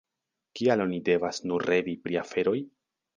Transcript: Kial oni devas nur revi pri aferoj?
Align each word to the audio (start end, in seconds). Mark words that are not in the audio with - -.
Kial 0.59 0.81
oni 0.85 0.97
devas 1.09 1.39
nur 1.51 1.65
revi 1.73 1.93
pri 2.07 2.17
aferoj? 2.23 2.57